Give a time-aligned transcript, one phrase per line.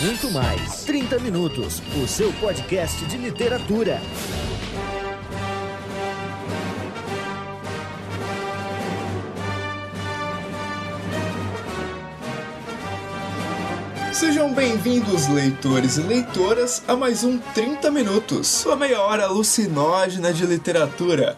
[0.00, 0.84] muito mais.
[0.84, 4.00] 30 Minutos, o seu podcast de literatura.
[14.12, 20.46] Sejam bem-vindos, leitores e leitoras, a mais um 30 Minutos, sua meia hora alucinógena de
[20.46, 21.36] literatura.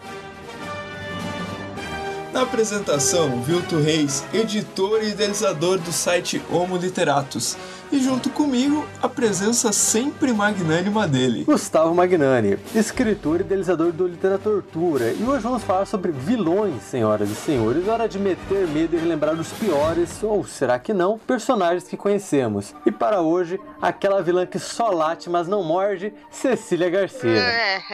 [2.33, 7.57] Na apresentação, Vilto Reis, editor e idealizador do site Homo Literatus,
[7.91, 11.43] e junto comigo, a presença sempre magnânima dele.
[11.43, 15.11] Gustavo Magnani, escritor e idealizador do Literatura.
[15.11, 17.87] E hoje vamos falar sobre vilões, senhoras e senhores.
[17.87, 22.73] Hora de meter medo e relembrar os piores, ou será que não, personagens que conhecemos.
[22.85, 27.31] E para hoje, aquela vilã que só late, mas não morde, Cecília Garcia.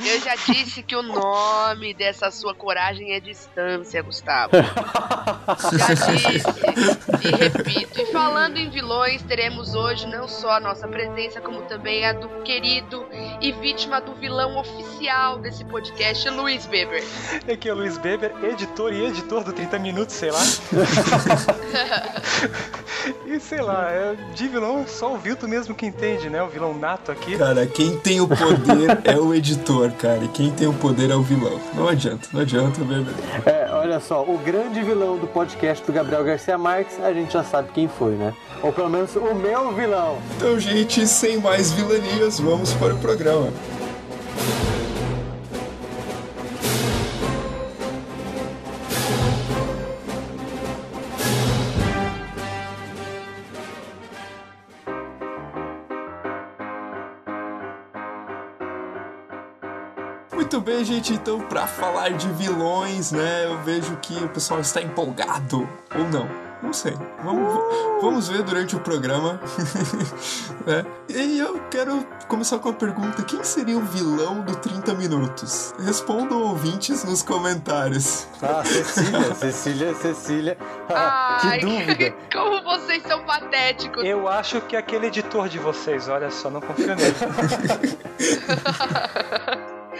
[0.00, 4.52] Eu já disse que o nome dessa sua coragem é distância, Gustavo.
[4.56, 6.46] já disse.
[7.22, 8.00] E repito.
[8.00, 12.12] E falando em vilões, vilões, teremos hoje não só a nossa presença, como também a
[12.12, 13.04] do querido
[13.40, 17.02] e vítima do vilão oficial desse podcast, Luiz Beber.
[17.52, 20.38] Aqui é o Luiz Beber, editor e editor do 30 Minutos, sei lá.
[23.26, 26.40] e sei lá, é, de vilão só o Vilto mesmo que entende, né?
[26.40, 27.36] O vilão nato aqui.
[27.36, 30.22] Cara, quem tem o poder é o editor, cara.
[30.22, 31.60] E quem tem o poder é o vilão.
[31.74, 33.14] Não adianta, não adianta, Beber.
[33.44, 37.44] É, olha só, o grande vilão do podcast do Gabriel Garcia Marques, a gente já
[37.44, 38.34] sabe quem foi, né?
[38.62, 40.18] Ou pelo menos o meu vilão.
[40.36, 43.52] Então, gente, sem mais vilanias, vamos para o programa.
[60.86, 61.12] Gente.
[61.12, 66.46] Então, para falar de vilões, né, eu vejo que o pessoal está empolgado ou não.
[66.62, 66.94] Não sei.
[67.22, 69.38] Vamos, vamos ver durante o programa.
[70.66, 70.84] é.
[71.08, 75.74] E eu quero começar com a pergunta: quem seria o vilão do 30 Minutos?
[75.78, 78.26] Respondam ouvintes nos comentários.
[78.42, 80.58] Ah, Cecília, Cecília, Cecília.
[80.88, 82.14] Ah, que dúvida.
[82.32, 84.04] Como vocês são patéticos.
[84.04, 87.14] Eu acho que é aquele editor de vocês, olha só, não confio nele.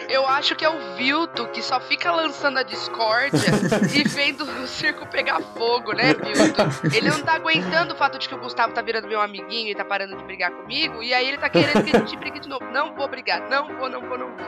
[0.09, 3.51] Eu acho que é o Vilto que só fica lançando a discórdia
[3.95, 6.95] e vendo o circo pegar fogo, né, Vilto?
[6.95, 9.75] Ele não tá aguentando o fato de que o Gustavo tá virando meu amiguinho e
[9.75, 12.49] tá parando de brigar comigo, e aí ele tá querendo que a gente brigue de
[12.49, 12.65] novo.
[12.67, 14.47] Não vou brigar, não vou, não vou, não vou.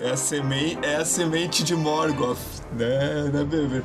[0.00, 2.38] É a semente, é a semente de Morgoth,
[2.72, 3.82] né, né, bebê?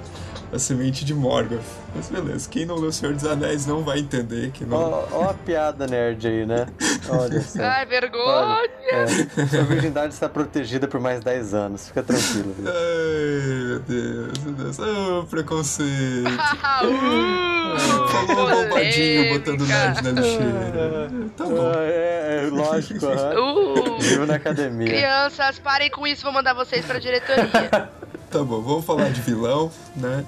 [0.54, 1.62] A semente de Morgoth.
[1.96, 4.78] Mas beleza, quem não leu O Senhor dos Anéis não vai entender que não.
[4.78, 6.68] Ó, ó a piada nerd aí, né?
[7.10, 7.62] Olha só.
[7.64, 8.24] Ai, vergonha!
[8.24, 9.08] Olha, é,
[9.48, 12.56] sua virgindade está protegida por mais 10 anos, fica tranquilo.
[12.58, 12.68] Viu?
[12.68, 14.78] Ai, meu Deus, meu Deus.
[14.80, 16.30] Oh, preconceito.
[16.30, 21.12] uh, Falou um bombadinho botando nerd na lixeira.
[21.36, 21.72] Tá bom.
[21.76, 23.06] É, é lógico.
[23.08, 24.88] Uh, Vivo na academia.
[24.88, 27.50] Crianças, parem com isso, vou mandar vocês pra diretoria.
[28.30, 30.24] tá bom, vamos falar de vilão, né?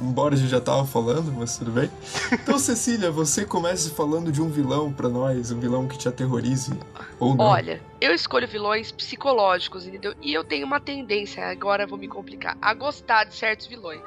[0.00, 1.90] Embora a gente já tava falando, mas tudo bem.
[2.32, 6.72] Então, Cecília, você comece falando de um vilão para nós, um vilão que te aterrorize
[7.18, 7.44] ou não.
[7.44, 10.14] Olha, eu escolho vilões psicológicos, entendeu?
[10.20, 14.02] E eu tenho uma tendência, agora vou me complicar, a gostar de certos vilões.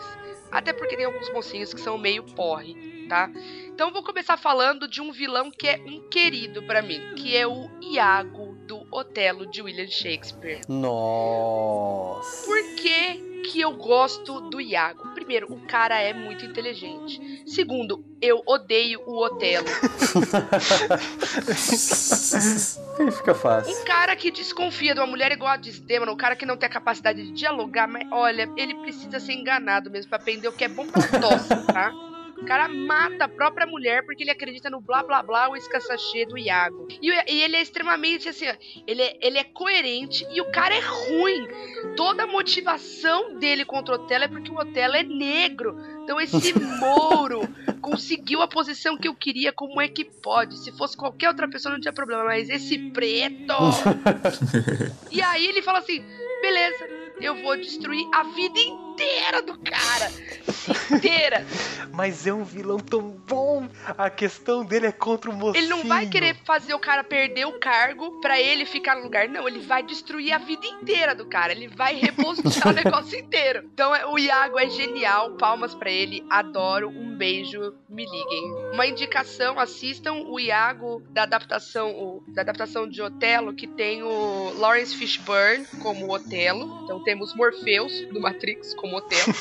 [0.52, 3.30] Até porque tem alguns mocinhos que são meio porre, tá?
[3.68, 7.48] Então vou começar falando de um vilão que é um querido para mim, que é
[7.48, 10.62] o Iago do Otelo de William Shakespeare.
[10.68, 12.46] Nossa.
[12.46, 15.09] Por que que eu gosto do Iago?
[15.30, 17.44] Primeiro, o cara é muito inteligente.
[17.46, 19.68] Segundo, eu odeio o Otelo.
[23.00, 23.80] Aí fica fácil.
[23.80, 26.66] Um cara que desconfia de uma mulher igual a Desdemona, um cara que não tem
[26.66, 30.64] a capacidade de dialogar, mas olha, ele precisa ser enganado mesmo para aprender o que
[30.64, 31.94] é bom pra tosse, tá?
[32.42, 36.26] O cara mata a própria mulher porque ele acredita no blá blá blá, o escassachê
[36.26, 36.88] do Iago.
[37.02, 38.54] E, e, ele é extremamente assim, ó,
[38.88, 41.48] ele é, ele é coerente e o cara é ruim.
[41.96, 45.78] Toda a motivação dele contra o Otelo é porque o Otelo é negro.
[46.04, 47.42] Então esse Mouro
[47.82, 50.58] conseguiu a posição que eu queria, como é que pode?
[50.58, 53.54] Se fosse qualquer outra pessoa não tinha problema, mas esse preto.
[55.12, 56.04] e aí ele fala assim:
[56.42, 56.88] beleza,
[57.22, 58.89] eu vou destruir a vida inteira
[59.46, 60.12] do cara.
[60.92, 61.46] Inteira.
[61.94, 63.68] Mas é um vilão tão bom.
[63.98, 65.64] A questão dele é contra o mocinho.
[65.64, 69.28] Ele não vai querer fazer o cara perder o cargo para ele ficar no lugar.
[69.28, 71.52] Não, ele vai destruir a vida inteira do cara.
[71.52, 73.70] Ele vai repostar o negócio inteiro.
[73.74, 75.36] Então o Iago é genial.
[75.36, 76.26] Palmas para ele.
[76.30, 76.90] Adoro.
[76.90, 77.76] Um beijo.
[77.90, 78.72] Me liguem.
[78.74, 84.54] Uma indicação, assistam o Iago da adaptação, o, da adaptação de Otelo, que tem o
[84.58, 86.82] Lawrence Fishburne como Otelo.
[86.84, 89.34] Então temos Morpheus do Matrix como Otelo.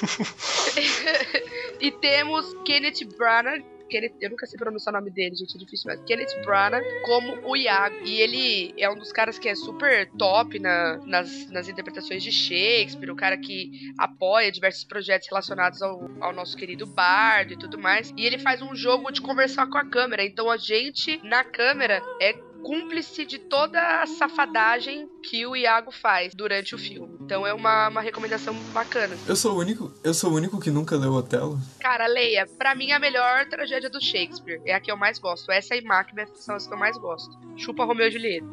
[1.81, 5.91] e temos Kenneth Branagh Kenneth, eu nunca sei pronunciar o nome dele, gente, é difícil,
[5.91, 7.97] mas Kenneth Branagh como o Iago.
[8.05, 12.31] E ele é um dos caras que é super top na, nas, nas interpretações de
[12.31, 17.79] Shakespeare, o cara que apoia diversos projetos relacionados ao, ao nosso querido Bardo e tudo
[17.79, 18.13] mais.
[18.17, 20.25] E ele faz um jogo de conversar com a câmera.
[20.25, 26.35] Então a gente, na câmera, é cúmplice de toda a safadagem que o Iago faz
[26.35, 27.17] durante o filme.
[27.21, 29.17] Então é uma, uma recomendação bacana.
[29.27, 31.59] Eu sou o único, eu sou o único que nunca leu Otelo.
[31.81, 32.47] Cara, leia.
[32.59, 34.61] Pra mim, a melhor tragédia do Shakespeare.
[34.65, 35.51] É a que eu mais gosto.
[35.51, 37.37] Essa e Macbeth são as que eu mais gosto.
[37.57, 38.47] Chupa Romeu e Julieta.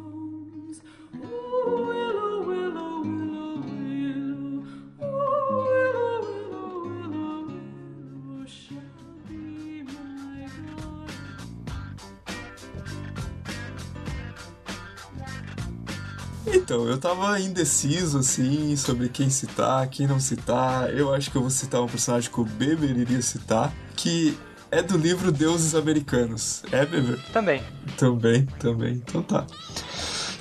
[16.47, 20.94] Então, eu tava indeciso, assim, sobre quem citar, quem não citar.
[20.95, 24.38] Eu acho que eu vou citar um personagem que o Beber iria citar, que
[24.71, 26.63] é do livro Deuses Americanos.
[26.71, 27.19] É, Beber?
[27.33, 27.63] Também.
[27.97, 28.94] Também, também.
[28.94, 29.45] Então tá.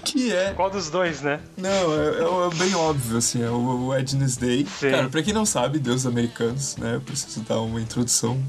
[0.04, 0.52] Que é.
[0.52, 1.40] Qual dos dois, né?
[1.56, 4.66] Não, é, é- é bem óbvio, assim, é o, o Edness Day.
[4.78, 4.90] Sim.
[4.90, 6.96] Cara, pra quem não sabe, Deuses Americanos, né?
[6.96, 8.40] Eu preciso dar uma introdução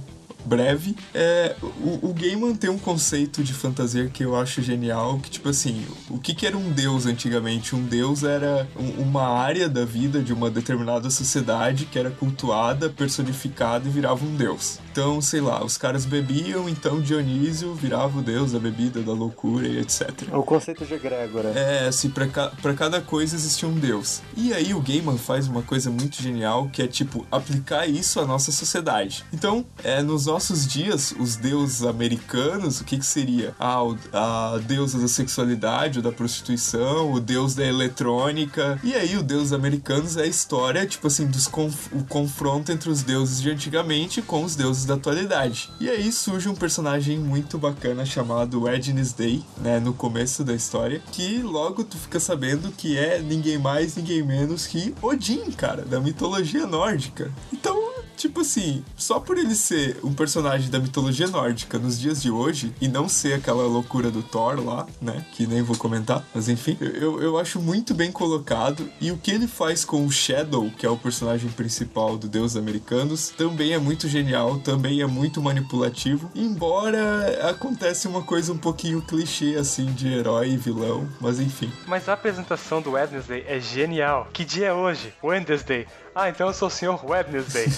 [0.45, 0.95] breve.
[1.13, 5.50] É, o, o Gaiman tem um conceito de fantasia que eu acho genial, que tipo
[5.50, 7.75] assim, o que, que era um deus antigamente?
[7.75, 12.89] Um deus era um- uma área da vida de uma determinada sociedade que era cultuada,
[12.89, 14.80] personificada e virava um deus.
[14.92, 19.68] Então, sei lá, os caras bebiam, então Dionísio virava o deus da bebida, da loucura
[19.68, 20.09] e etc.
[20.31, 21.50] O conceito de egrégora.
[21.50, 24.21] É, assim, pra, ca pra cada coisa existia um deus.
[24.38, 28.25] E aí o Gaiman faz uma coisa muito genial, que é, tipo, aplicar isso à
[28.25, 29.25] nossa sociedade.
[29.33, 33.56] Então, é, nos nossos dias, os deuses americanos, o que que seria?
[33.58, 38.78] Ah, o- a deusa da sexualidade, ou da prostituição, o deus da eletrônica.
[38.84, 42.90] E aí o deus americanos é a história, tipo assim, dos conf o confronto entre
[42.90, 45.70] os deuses de antigamente com os deuses da atualidade.
[45.80, 51.02] E aí surge um personagem muito bacana chamado Edness Day, né, no começo da história,
[51.14, 56.02] que logo tu fica sabendo que é ninguém mais, ninguém menos que Odin, cara, da
[56.02, 57.31] mitologia nórdica.
[57.54, 57.75] Então,
[58.16, 62.74] tipo assim, só por ele ser um personagem da mitologia nórdica nos dias de hoje
[62.82, 66.78] e não ser aquela loucura do Thor lá, né, que nem vou comentar, mas enfim,
[66.80, 70.86] eu, eu acho muito bem colocado e o que ele faz com o Shadow, que
[70.86, 76.32] é o personagem principal do Deus Americanos, também é muito genial, também é muito manipulativo,
[76.34, 81.72] embora acontece uma coisa um pouquinho clichê assim de herói e vilão, mas enfim.
[81.88, 84.28] Mas a apresentação do Wednesday é genial.
[84.32, 85.14] Que dia é hoje?
[85.24, 85.88] Wednesday.
[86.16, 87.68] Ah, então eu sou o senhor Wednesday.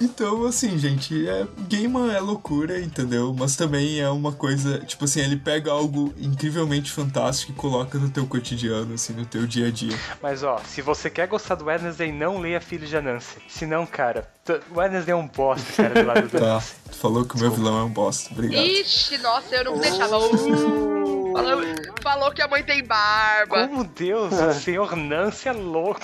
[0.00, 3.34] Então, assim, gente, é, Gaiman é loucura, entendeu?
[3.36, 8.10] Mas também é uma coisa, tipo assim, ele pega algo incrivelmente fantástico e coloca no
[8.10, 9.96] teu cotidiano, assim, no teu dia a dia.
[10.20, 13.38] Mas ó, se você quer gostar do Wednesday, não leia Filho de Anansi.
[13.48, 14.28] Se não, cara,
[14.70, 17.50] o Wednesday é um bosta, cara, do lado do Tá, tu falou que o meu
[17.50, 18.66] vilão é um bosta, obrigado.
[18.66, 20.18] Ixi, nossa, eu não deixava.
[21.34, 21.62] Falou,
[22.00, 23.66] falou que a mãe tem barba.
[23.66, 26.00] Como Deus, o senhor Nancy é louco.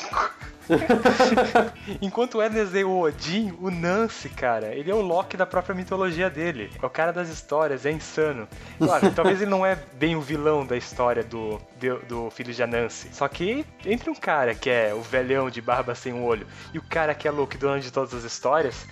[2.02, 5.74] Enquanto o Wednesday é o Odin, o Nancy, cara, ele é o Loki da própria
[5.74, 6.70] mitologia dele.
[6.80, 8.48] É o cara das histórias, é insano.
[8.78, 12.62] Claro, talvez ele não é bem o vilão da história do, do, do filho de
[12.62, 13.08] Anansi.
[13.12, 16.78] Só que entre um cara que é o velhão de barba sem um olho e
[16.78, 18.86] o cara que é louco e dono de todas as histórias.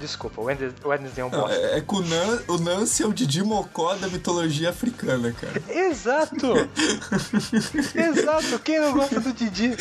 [0.00, 0.72] Desculpa, o Wednesday,
[1.18, 1.54] é um bosta.
[1.54, 5.62] é, é que o, Nan, o Nancy é o Didi Mocó da mitologia africana, cara.
[5.68, 6.54] Exato!
[7.94, 8.58] Exato!
[8.60, 9.76] Quem não gosta do Didi?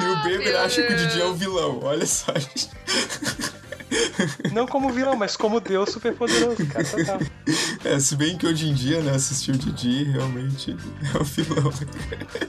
[0.00, 0.96] E o meu acha que o.
[0.96, 2.68] Didi é o vilão, olha só, gente.
[4.52, 6.84] Não como vilão, mas como Deus super poderoso, cara.
[6.84, 7.20] Total.
[7.84, 10.76] É, se bem que hoje em dia, né, assistir o Didi realmente
[11.14, 11.72] é o vilão.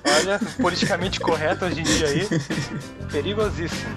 [0.03, 2.27] Olha, politicamente correto hoje em dia aí.
[3.09, 3.89] Perigosíssimo.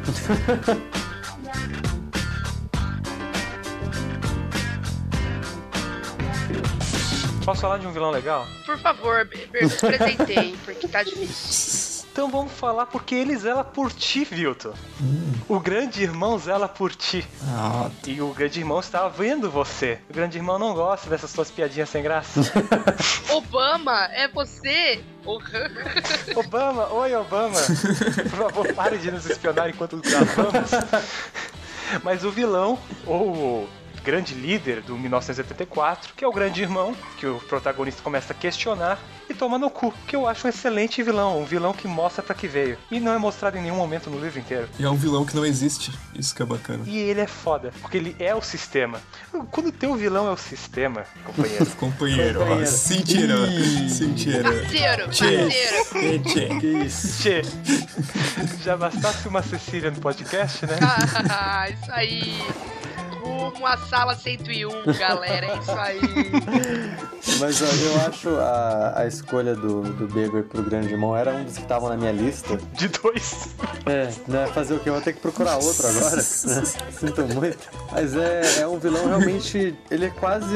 [7.45, 8.47] Posso falar de um vilão legal?
[8.65, 11.95] Por favor, apresentei, porque tá difícil.
[12.15, 14.73] Então vamos falar porque ele zela por ti, Vilton.
[15.49, 17.27] O grande irmão zela por ti.
[17.43, 19.99] Ah, E o grande irmão está vendo você.
[20.09, 22.41] O grande irmão não gosta dessas suas piadinhas sem graça.
[23.35, 25.03] Obama, é você?
[26.37, 27.59] Obama, oi Obama.
[28.31, 30.71] Por favor, pare de nos espionar enquanto gravamos.
[32.05, 33.69] Mas o vilão, ou
[34.05, 38.99] grande líder do 1984, que é o grande irmão, que o protagonista começa a questionar
[39.29, 42.35] e toma no cu, que eu acho um excelente vilão, um vilão que mostra pra
[42.35, 42.77] que veio.
[42.91, 44.69] E não é mostrado em nenhum momento no livro inteiro.
[44.79, 45.91] e é um vilão que não existe.
[46.15, 46.85] Isso que é bacana.
[46.87, 49.01] E ele é foda, porque ele é o sistema.
[49.51, 52.71] Quando o teu vilão é o sistema, companheiro, Companheiro, ó, Companheiro.
[52.71, 53.37] sentira,
[53.89, 54.43] sentira.
[54.53, 55.49] Parceiro, parceiro.
[56.25, 56.49] Tchê.
[56.61, 57.23] Que isso?
[57.23, 57.43] Tchê,
[58.63, 60.77] já bastasse uma Cecília no podcast, né?
[61.31, 62.43] Ah, isso aí.
[63.25, 65.47] Rumo à sala 101, galera.
[65.47, 66.01] É isso aí.
[67.41, 71.45] Mas ó, eu acho a, a escolha do, do Beber pro Grande Irmão era um
[71.45, 72.59] dos que estavam na minha lista.
[72.75, 73.49] De dois.
[73.87, 74.47] É, né?
[74.55, 74.91] Fazer o quê?
[74.91, 76.17] Eu vou ter que procurar outro agora.
[76.17, 76.23] né?
[77.01, 77.59] Sinto muito.
[77.91, 79.75] Mas é, é um vilão realmente.
[79.91, 80.55] Ele é quase.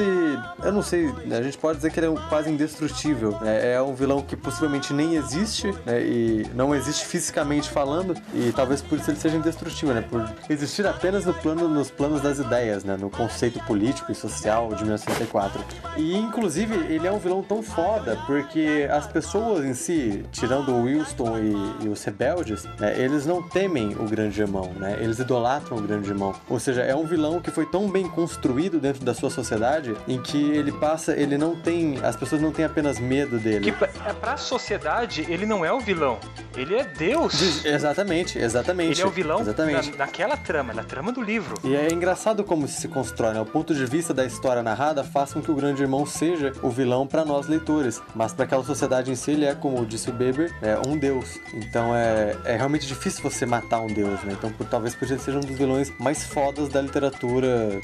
[0.62, 1.38] Eu não sei, né?
[1.38, 3.32] a gente pode dizer que ele é um- quase indestrutível.
[3.40, 3.72] né?
[3.72, 6.02] É um vilão que possivelmente nem existe, né?
[6.02, 8.14] E não existe fisicamente falando.
[8.34, 10.02] E talvez por isso ele seja indestrutível, né?
[10.08, 12.96] Por existir apenas no plano, nos planos das ideias, né?
[12.98, 15.60] No conceito político e social de 1964.
[15.96, 20.84] E inclusive ele é um vilão tão foda porque as pessoas em si, tirando o
[20.84, 24.96] Wilson e, e os rebeldes, né, eles não temem o grande irmão, né?
[25.00, 26.34] Eles idolatram o grande irmão.
[26.48, 30.20] Ou seja, é um vilão que foi tão bem construído dentro da sua sociedade em
[30.20, 33.64] que ele passa, ele não tem, as pessoas não têm apenas medo dele.
[33.64, 36.18] Que pra, é, pra sociedade, ele não é o vilão.
[36.56, 37.64] Ele é Deus.
[37.64, 38.92] Exatamente, exatamente.
[39.00, 39.90] Ele é o vilão Exatamente.
[39.92, 41.56] na- naquela trama, na trama do livro.
[41.62, 43.40] E é engraçado como isso se constrói, né?
[43.40, 46.70] O ponto de vista da história narrada faz com que o grande irmão seja o
[46.70, 50.12] vilão para nós leitores, mas para aquela sociedade em si ele é, como disse o
[50.12, 51.38] Beber, é um deus.
[51.54, 54.32] Então é, é realmente difícil você matar um deus, né?
[54.36, 57.80] Então por- talvez por isso ele seja um dos vilões mais fodas da literatura.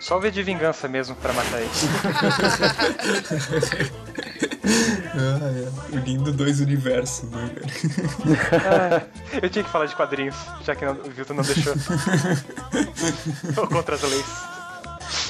[0.00, 1.70] Só ver de vingança mesmo pra matar ele.
[5.18, 5.50] Ah,
[5.92, 5.96] é.
[5.96, 7.50] Unindo dois universos, né,
[8.50, 9.08] cara?
[9.40, 10.34] Eu tinha que falar de quadrinhos,
[10.64, 11.72] já que não, o Vilton não deixou.
[13.56, 14.26] Ou contra as leis.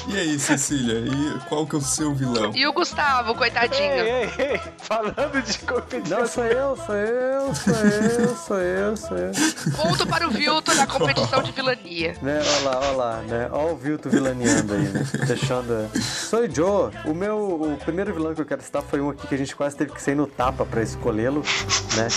[0.07, 0.99] E aí, Cecília?
[0.99, 2.51] E qual que é o seu vilão?
[2.55, 3.91] E o Gustavo, coitadinho.
[3.91, 6.19] Ei, ei, ei, falando de competição.
[6.19, 9.31] Não, sou eu, sou eu, sou eu, sou eu, sou eu.
[9.75, 12.15] Ponto para o Vilto na competição de vilania.
[12.21, 13.49] Né, olha lá, olha lá, né?
[13.51, 15.05] Olha o Vilto vilaneando aí, né?
[15.27, 15.89] Deixando.
[16.01, 16.91] Sou Joe.
[17.05, 17.37] O meu.
[17.37, 19.91] O primeiro vilão que eu quero citar foi um aqui que a gente quase teve
[19.91, 21.43] que sair no tapa pra escolhê-lo,
[21.95, 22.07] né?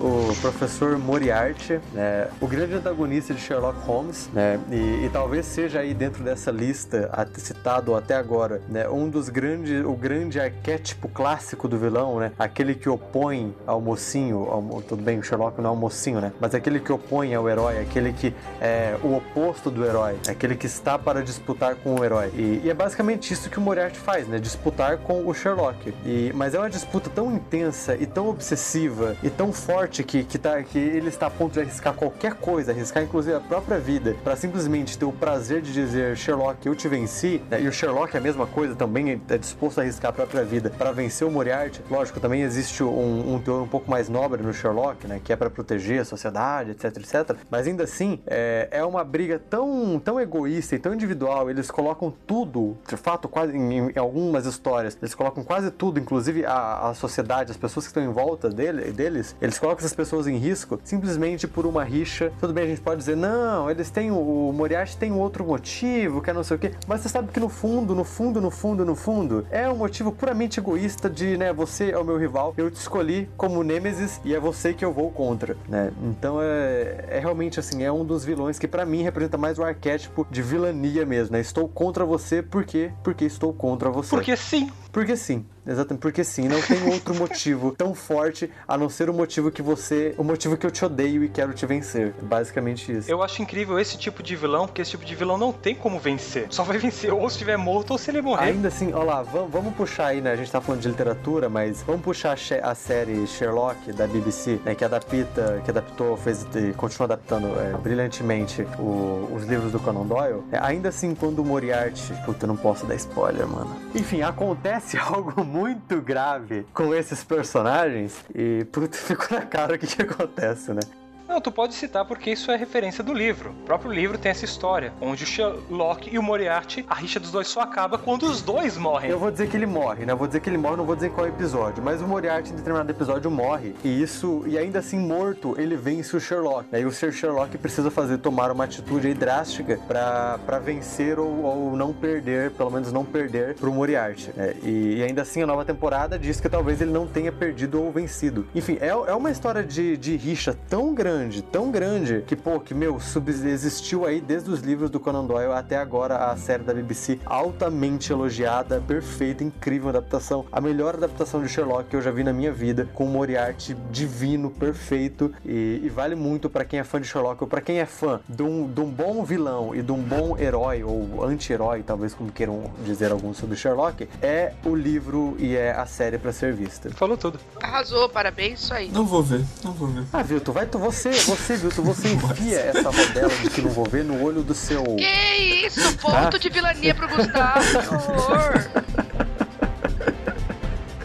[0.00, 2.28] O professor Moriarty, né?
[2.40, 4.60] o grande antagonista de Sherlock Holmes, né?
[4.70, 8.88] E, e talvez seja aí dentro dessa lista citado até agora, né?
[8.88, 12.32] Um dos grandes, o grande arquétipo clássico do vilão, né?
[12.38, 16.32] Aquele que opõe ao mocinho, ao tudo bem, o Sherlock não é um mocinho, né?
[16.40, 20.66] Mas aquele que opõe ao herói, aquele que é o oposto do herói, aquele que
[20.66, 22.30] está para disputar com o herói.
[22.34, 24.38] E, e é basicamente isso que o Moriarty faz, né?
[24.38, 25.94] Disputar com o Sherlock.
[26.04, 30.38] E, mas é uma disputa tão intensa e tão obsessiva e tão forte que, que,
[30.38, 34.16] tá, que ele está a ponto de arriscar qualquer coisa, arriscar inclusive a própria vida,
[34.22, 37.42] para simplesmente ter o prazer de dizer Sherlock, eu te venci.
[37.50, 37.60] né?
[37.60, 40.70] E o Sherlock é a mesma coisa, também é disposto a arriscar a própria vida
[40.70, 41.82] para vencer o Moriarty.
[41.90, 45.20] Lógico, também existe um, um teor um pouco mais nobre no Sherlock, né?
[45.22, 47.36] Que é para proteger a sociedade, etc, etc.
[47.50, 51.50] Mas ainda assim, é, é uma briga tão, tão egoísta e tão individual.
[51.50, 56.44] Eles colocam tudo, de fato, quase em, em algumas histórias, eles colocam quase tudo, inclusive
[56.44, 60.26] a, a sociedade, as pessoas que estão em volta dele, deles, eles colocam essas pessoas
[60.26, 62.32] em risco simplesmente por uma rixa.
[62.40, 66.30] Tudo bem, a gente pode dizer, não, eles têm o, Moriarty tem outro motivo, que
[66.30, 68.84] é não sei o quê, mas você sabe que no fundo, no fundo, no fundo,
[68.84, 72.70] no fundo, é um motivo puramente egoísta de, né, você é o meu rival, eu
[72.70, 75.92] te escolhi como Nêmesis e é você que eu vou contra, né?
[76.02, 79.64] Então é, é realmente assim, é um dos vilões que pra mim representa mais o
[79.64, 81.40] arquétipo de vilania mesmo, né?
[81.40, 82.90] Estou contra você, por quê?
[83.02, 84.10] Porque estou contra você.
[84.10, 84.70] Porque sim.
[84.96, 89.12] Porque sim, exatamente, porque sim, não tem outro motivo tão forte a não ser o
[89.12, 92.14] motivo que você, o motivo que eu te odeio e quero te vencer.
[92.22, 93.10] Basicamente isso.
[93.10, 95.98] Eu acho incrível esse tipo de vilão, porque esse tipo de vilão não tem como
[95.98, 96.46] vencer.
[96.48, 98.44] Só vai vencer ou se estiver morto ou se ele morrer.
[98.46, 100.32] Ainda assim, ó lá, vamos, vamos puxar aí, né?
[100.32, 104.74] A gente tá falando de literatura, mas vamos puxar a série Sherlock da BBC, né?
[104.74, 110.06] Que adapta, que adaptou, fez e continua adaptando é, brilhantemente o- os livros do Conan
[110.06, 110.42] Doyle.
[110.50, 113.76] É, ainda assim, quando o Moriarty, puta, eu não posso dar spoiler, mano.
[113.94, 119.86] Enfim, acontece algo muito grave com esses personagens e, puta, ficou na cara o que
[119.86, 120.80] que acontece, né?
[121.28, 123.50] Não, tu pode citar porque isso é referência do livro.
[123.50, 127.30] O próprio livro tem essa história, onde o Sherlock e o Moriarty, a rixa dos
[127.30, 129.10] dois só acaba quando os dois morrem.
[129.10, 130.12] Eu vou dizer que ele morre, né?
[130.12, 131.82] Eu vou dizer que ele morre, não vou dizer qual episódio.
[131.82, 133.74] Mas o Moriarty, em determinado episódio, morre.
[133.84, 136.66] E isso, e ainda assim morto, ele vence o Sherlock.
[136.72, 141.92] Aí o Sir Sherlock precisa fazer, tomar uma atitude drástica pra vencer ou, ou não
[141.92, 144.30] perder, pelo menos não perder pro Moriarty.
[144.36, 144.54] né?
[144.62, 147.90] E, e ainda assim, a nova temporada diz que talvez ele não tenha perdido ou
[147.90, 148.46] vencido.
[148.54, 151.15] Enfim, é, é uma história de, de rixa tão grande,
[151.50, 155.76] tão grande, que, pô, que, meu, subsistiu aí desde os livros do Conan Doyle até
[155.76, 160.44] agora a série da BBC, altamente elogiada, perfeita, incrível adaptação.
[160.52, 163.74] A melhor adaptação de Sherlock que eu já vi na minha vida, com o Moriarty
[163.90, 167.80] divino, perfeito, e, e vale muito pra quem é fã de Sherlock, ou pra quem
[167.80, 171.82] é fã de um, de um bom vilão e de um bom herói, ou anti-herói,
[171.82, 176.32] talvez como queiram dizer alguns sobre Sherlock, é o livro e é a série pra
[176.32, 176.90] ser vista.
[176.90, 177.38] Falou tudo.
[177.62, 178.90] Arrasou, parabéns, isso aí.
[178.90, 180.04] Não vou ver, não vou ver.
[180.12, 183.62] Ah, viu, tu vai, tu, você Você, você, Vilton, você enfia essa rodela de que
[183.62, 184.82] não vou ver no olho do seu.
[184.96, 185.96] Que isso?
[185.98, 188.66] Ponto de vilania pro Gustavo, que horror.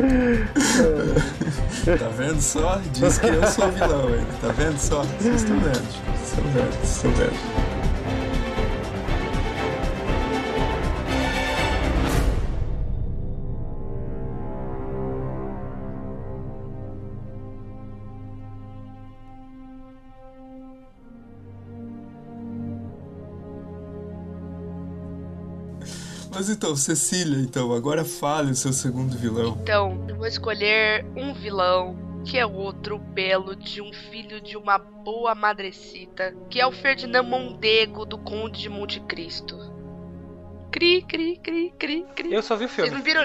[1.83, 2.79] Tá vendo só?
[2.91, 4.25] Diz que eu sou vilão, ele.
[4.39, 5.03] Tá vendo só?
[5.03, 5.81] Vocês estão vendo.
[5.81, 6.71] Vocês estão vendo.
[6.81, 7.60] Vocês estão vendo.
[26.41, 29.59] Mas então, Cecília, então, agora fale o seu segundo vilão.
[29.61, 31.95] Então, eu vou escolher um vilão
[32.25, 37.21] que é outro belo de um filho de uma boa madrecita, que é o Ferdinand
[37.21, 39.55] Mondego do Conde de Monte Cristo.
[40.71, 42.33] Cri, cri, cri, cri, cri.
[42.33, 42.91] Eu só vi o Vocês filme.
[42.97, 43.23] não viram.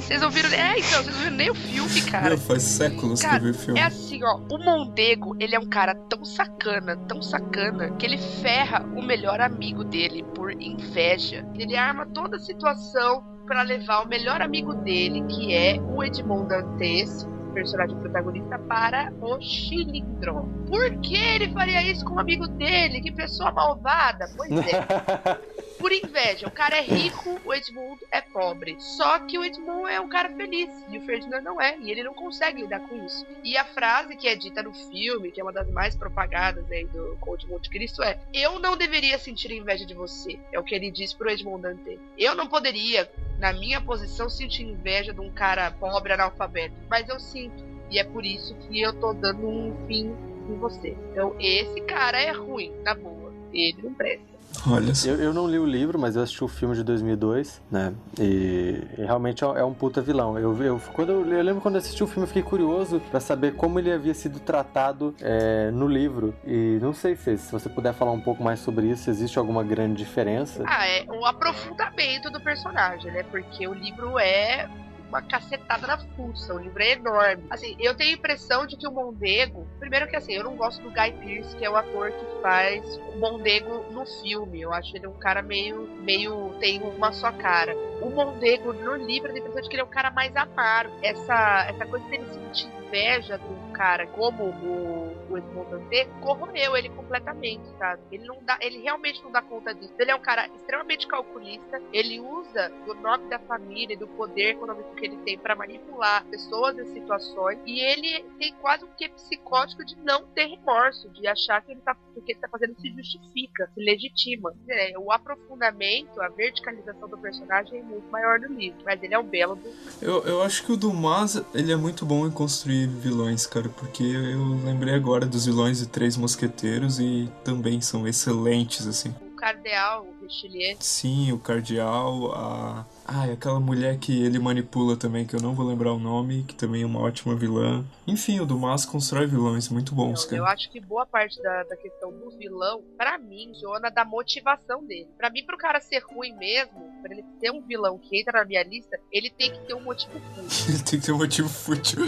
[0.00, 0.48] Vocês não viram.
[0.50, 2.28] É, então, vocês não viram nem o filme, cara.
[2.30, 3.78] Meu, faz séculos que eu Cara, vi o filme.
[3.78, 4.38] é assim, ó.
[4.50, 9.38] O Mondego, ele é um cara tão sacana, tão sacana, que ele ferra o melhor
[9.40, 11.46] amigo dele por inveja.
[11.58, 16.48] Ele arma toda a situação pra levar o melhor amigo dele, que é o Edmond
[16.48, 17.26] Dantes,
[17.58, 20.48] personagem protagonista, para o Chilindro.
[20.68, 23.00] Por que ele faria isso com o amigo dele?
[23.00, 24.30] Que pessoa malvada!
[24.36, 25.58] Pois é.
[25.78, 26.46] por inveja.
[26.46, 28.76] O cara é rico, o Edmundo é pobre.
[28.78, 32.02] Só que o Edmundo é um cara feliz e o Ferdinand não é, e ele
[32.02, 33.24] não consegue lidar com isso.
[33.42, 36.84] E a frase que é dita no filme, que é uma das mais propagadas aí
[36.86, 40.38] do Conde de Monte Cristo, é: Eu não deveria sentir inveja de você.
[40.52, 41.98] É o que ele diz pro Edmond Dante.
[42.16, 47.20] Eu não poderia, na minha posição, sentir inveja de um cara pobre analfabeto, mas eu
[47.20, 47.64] sinto.
[47.90, 50.14] E é por isso que eu tô dando um fim
[50.48, 50.96] em você.
[51.12, 53.32] Então, esse cara é ruim, na boa.
[53.52, 54.37] Ele não presta.
[54.66, 55.08] Olha só.
[55.08, 57.94] Eu, eu não li o livro, mas eu assisti o filme de 2002, né?
[58.18, 60.38] E, e realmente é é um puta vilão.
[60.38, 63.20] Eu, eu, quando eu, eu lembro quando eu assisti o filme, eu fiquei curioso pra
[63.20, 66.34] saber como ele havia sido tratado é, no livro.
[66.46, 69.38] E não sei se, se você puder falar um pouco mais sobre isso, se existe
[69.38, 70.62] alguma grande diferença.
[70.66, 73.22] Ah, é o aprofundamento do personagem, né?
[73.24, 74.68] Porque o livro é
[75.08, 77.44] uma cacetada na fuça, o livro é enorme.
[77.50, 79.66] Assim, eu tenho a impressão de que o Mondego.
[79.78, 82.84] Primeiro que assim, eu não gosto do Guy Pearce, que é o ator que faz
[83.14, 84.60] o Mondego no filme.
[84.60, 85.88] Eu acho ele um cara meio.
[86.02, 86.54] meio.
[86.60, 87.74] tem uma só cara.
[88.02, 90.34] O Mondego no livro, eu tenho a impressão de que ele é um cara mais
[90.36, 90.94] amargo.
[91.02, 96.88] Essa, essa coisa dele sentir inveja um cara como o, o Edmond Dantê corroeu ele
[96.90, 98.02] completamente, sabe?
[98.10, 99.94] Ele não dá, ele realmente não dá conta disso.
[99.96, 104.96] Ele é um cara extremamente calculista, ele usa do nome da família, do poder econômico
[104.96, 109.84] que ele tem para manipular pessoas e situações, e ele tem quase um quê psicótico
[109.84, 112.90] de não ter remorso, de achar que ele tá, o que ele tá fazendo se
[112.90, 114.52] justifica, se legitima.
[114.68, 119.18] É, o aprofundamento, a verticalização do personagem é muito maior no livro, mas ele é
[119.18, 122.88] um belo do Eu, eu acho que o Dumas, ele é muito bom em construir
[122.88, 128.86] vilões, cara, porque eu lembrei agora dos vilões de Três Mosqueteiros e também são excelentes,
[128.86, 129.14] assim.
[129.20, 130.76] o Cardeal, o Richelieu.
[130.80, 132.86] Sim, o Cardeal, a...
[133.10, 136.44] Ah, e aquela mulher que ele manipula também, que eu não vou lembrar o nome,
[136.44, 137.82] que também é uma ótima vilã.
[138.06, 140.54] Enfim, o Dumas constrói vilões muito bons, Então, eu cara.
[140.54, 145.08] acho que boa parte da, da questão do vilão, pra mim, funciona da motivação dele.
[145.16, 148.44] Pra mim, pro cara ser ruim mesmo, pra ele ser um vilão que entra na
[148.44, 150.68] minha lista, ele tem que ter um motivo fútil.
[150.68, 152.00] Ele tem que ter um motivo fútil.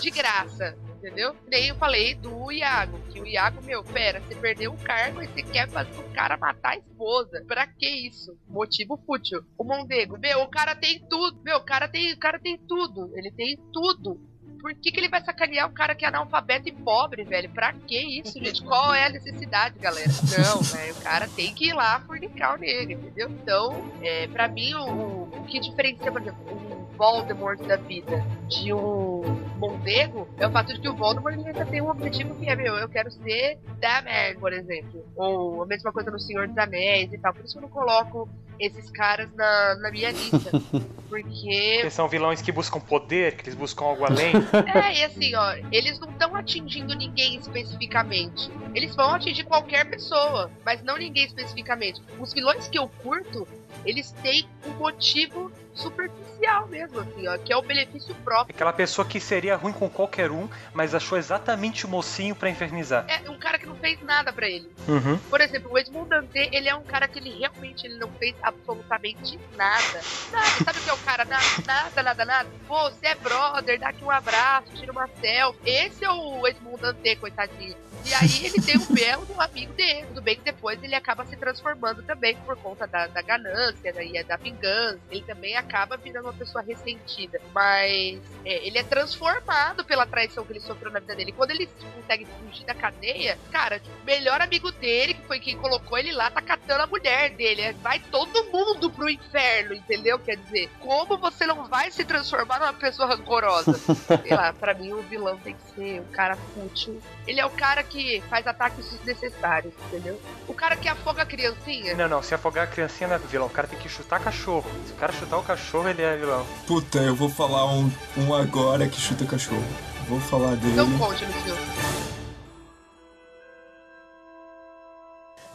[0.00, 1.34] De graça, entendeu?
[1.48, 5.26] Nem eu falei do Iago, que o Iago, meu, pera, você perdeu o cargo e
[5.26, 7.42] você quer fazer o cara matar a esposa.
[7.48, 8.36] Pra que isso?
[8.48, 9.42] Motivo fútil.
[9.58, 11.40] O Mondego, meu, o cara tem tudo.
[11.42, 13.10] Meu, o cara tem, o cara tem tudo.
[13.16, 14.20] Ele tem tudo.
[14.60, 17.48] Por que, que ele vai sacanear um cara que é analfabeto e pobre, velho?
[17.48, 18.62] Pra que isso, gente?
[18.62, 20.10] Qual é a necessidade, galera?
[20.36, 23.30] Não, velho, o cara tem que ir lá fornicar o negro, entendeu?
[23.30, 26.69] Então, é, pra mim, o, o- que diferencia, por exemplo,
[27.00, 29.22] Voldemort da vida de um
[29.56, 32.54] Mondego é o fato de que o Voldemort ele ainda tem um objetivo que é,
[32.54, 35.02] meu, eu quero ser Batman, por exemplo.
[35.16, 37.32] Ou a mesma coisa no Senhor dos Anéis e tal.
[37.32, 40.50] Por isso que eu não coloco esses caras na, na minha lista.
[41.08, 44.34] Porque Porque são vilões que buscam poder, que eles buscam algo além.
[44.74, 48.50] é, e assim, ó, eles não estão atingindo ninguém especificamente.
[48.74, 52.02] Eles vão atingir qualquer pessoa, mas não ninguém especificamente.
[52.18, 53.48] Os vilões que eu curto,
[53.84, 58.54] eles têm um motivo superficial mesmo, assim, ó, que é o benefício próprio.
[58.54, 63.04] Aquela pessoa que seria ruim com qualquer um, mas achou exatamente o mocinho pra infernizar.
[63.08, 64.70] É um cara que não fez nada pra ele.
[64.88, 65.18] Uhum.
[65.30, 68.34] Por exemplo, o Edmond Dantê, ele é um cara que ele realmente ele não fez
[68.42, 70.00] absolutamente nada.
[70.32, 70.46] Nada.
[70.64, 71.24] Sabe o que é o cara?
[71.24, 72.48] Nada, nada, nada, nada.
[72.66, 75.70] Pô, você é brother, dá aqui um abraço, tira uma selfie.
[75.70, 77.76] Esse é o Edmond Dantê, coitadinho.
[78.04, 80.06] E aí ele tem o Bel do amigo dele.
[80.08, 84.06] Tudo bem que depois ele acaba se transformando também por conta da, da ganância né,
[84.06, 85.00] e da vingança.
[85.10, 87.40] Ele também acaba virando uma pessoa ressentida.
[87.52, 91.32] Mas é, ele é transformado pela traição que ele sofreu na vida dele.
[91.32, 95.56] Quando ele consegue fugir da cadeia, cara, tipo, o melhor amigo dele, que foi quem
[95.56, 97.72] colocou ele lá, tá catando a mulher dele.
[97.82, 100.18] Vai todo mundo pro inferno, entendeu?
[100.18, 103.72] Quer dizer, como você não vai se transformar numa pessoa rancorosa?
[103.78, 107.00] Sei lá, pra mim o vilão tem que ser um cara fútil.
[107.26, 110.20] Ele é o cara que faz ataques desnecessários, entendeu?
[110.48, 111.94] O cara que afoga a criancinha.
[111.94, 113.46] Não, não, se afogar a criancinha não é vilão.
[113.46, 114.70] O cara tem que chutar cachorro.
[114.86, 116.46] Se o cara chutar o cachorro, ele é vilão.
[116.66, 119.62] Puta, eu vou falar um, um agora que chuta cachorro.
[120.08, 120.74] Vou falar dele.
[120.74, 121.60] Não conte no filme.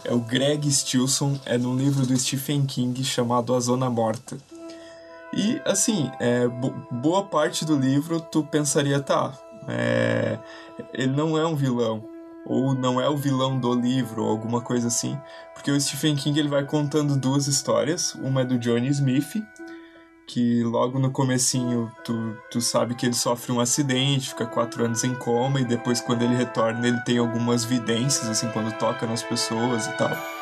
[0.03, 4.37] É o Greg Stilson, é num livro do Stephen King chamado A Zona Morta.
[5.33, 9.33] E, assim, é, bo boa parte do livro tu pensaria, tá,
[9.67, 10.37] é,
[10.93, 12.03] ele não é um vilão,
[12.45, 15.19] ou não é o vilão do livro, ou alguma coisa assim,
[15.53, 19.43] porque o Stephen King ele vai contando duas histórias, uma é do Johnny Smith,
[20.27, 25.03] que logo no comecinho tu, tu sabe que ele sofre um acidente, fica quatro anos
[25.03, 29.21] em coma e depois quando ele retorna ele tem algumas vidências, assim, quando toca nas
[29.21, 30.34] pessoas e tal.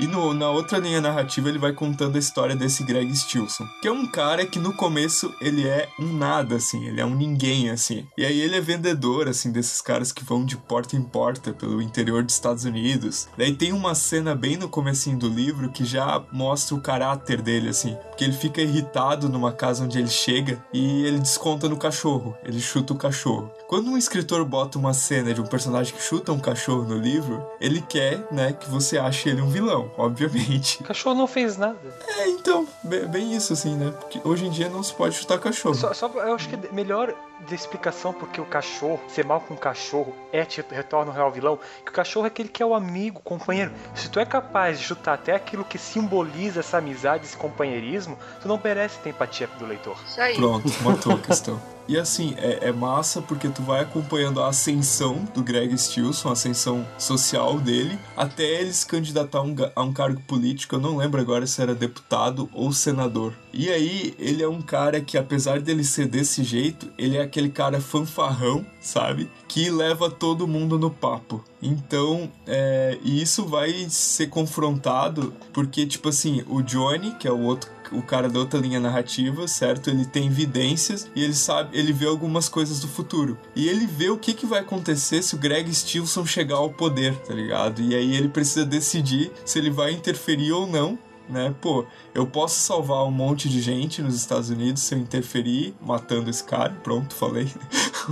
[0.00, 3.88] E no, na outra linha narrativa ele vai contando a história desse Greg Stilson, que
[3.88, 7.70] é um cara que no começo ele é um nada, assim, ele é um ninguém,
[7.70, 8.06] assim.
[8.16, 11.82] E aí ele é vendedor, assim, desses caras que vão de porta em porta pelo
[11.82, 13.28] interior dos Estados Unidos.
[13.36, 17.68] Daí tem uma cena bem no comecinho do livro que já mostra o caráter dele,
[17.68, 17.96] assim.
[18.08, 22.60] Porque ele fica irritado numa casa onde ele chega e ele desconta no cachorro, ele
[22.60, 23.50] chuta o cachorro.
[23.68, 27.44] Quando um escritor bota uma cena de um personagem que chuta um cachorro no livro,
[27.60, 30.80] ele quer, né, que você ache ele um vilão, obviamente.
[30.80, 31.78] O cachorro não fez nada.
[32.06, 33.90] É, então, bem, bem isso assim, né?
[33.92, 35.74] Porque hoje em dia não se pode chutar cachorro.
[35.74, 37.14] Só, só eu acho que é melhor
[37.46, 41.30] de explicação porque o cachorro, ser mal com o cachorro, é te retorna o real
[41.30, 43.72] vilão, que o cachorro é aquele que é o amigo, companheiro.
[43.94, 48.48] Se tu é capaz de chutar até aquilo que simboliza essa amizade, esse companheirismo, tu
[48.48, 49.96] não merece ter empatia do leitor.
[50.06, 50.36] Isso aí.
[50.36, 51.60] Pronto, matou a questão.
[51.88, 56.32] E assim, é, é, massa porque tu vai acompanhando a ascensão do Greg Stilson, a
[56.32, 60.74] ascensão social dele, até ele se candidatar a um, a um cargo político.
[60.74, 63.32] Eu não lembro agora se era deputado ou senador.
[63.58, 67.48] E aí, ele é um cara que, apesar dele ser desse jeito, ele é aquele
[67.48, 69.28] cara fanfarrão, sabe?
[69.48, 71.44] Que leva todo mundo no papo.
[71.60, 77.40] Então, é, e isso vai ser confrontado porque, tipo assim, o Johnny, que é o
[77.40, 79.88] outro o cara da outra linha narrativa, certo?
[79.88, 83.38] Ele tem evidências e ele sabe, ele vê algumas coisas do futuro.
[83.56, 87.16] E ele vê o que, que vai acontecer se o Greg Stilson chegar ao poder,
[87.16, 87.80] tá ligado?
[87.80, 91.54] E aí ele precisa decidir se ele vai interferir ou não né?
[91.60, 96.30] Pô, eu posso salvar um monte de gente nos Estados Unidos se eu interferir matando
[96.30, 97.48] esse cara, pronto, falei.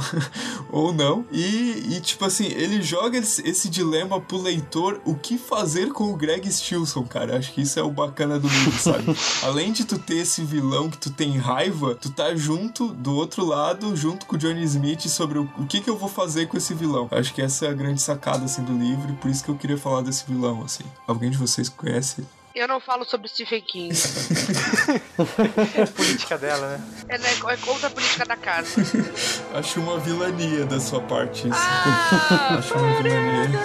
[0.70, 1.24] Ou não.
[1.32, 6.12] E, e, tipo assim, ele joga esse, esse, dilema pro leitor o que fazer com
[6.12, 7.38] o Greg Stilson, cara.
[7.38, 9.04] Acho que isso é o bacana do livro, sabe?
[9.42, 13.44] Além de tu ter esse vilão que tu tem raiva, tu tá junto do outro
[13.44, 16.56] lado, junto com o Johnny Smith, sobre o, o que que eu vou fazer com
[16.56, 17.08] esse vilão.
[17.10, 19.56] Acho que essa é a grande sacada, assim, do livro, e por isso que eu
[19.56, 20.84] queria falar desse vilão, assim.
[21.06, 22.24] Alguém de vocês conhece?
[22.56, 23.94] Eu não falo sobre Stephen King.
[25.78, 26.80] é política dela, né?
[27.06, 27.28] É, né?
[27.50, 28.80] é contra a política da casa.
[29.52, 31.58] Acho uma vilania da sua parte isso.
[31.58, 33.60] Ah, Acho uma vilania.